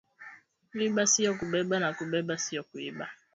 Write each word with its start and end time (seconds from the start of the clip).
Kuiba 0.69 1.03
sio 1.07 1.37
kubeba 1.39 1.79
na 1.79 1.89
kubeba 1.97 2.37
sio 2.37 2.63
kuiba 2.69 3.07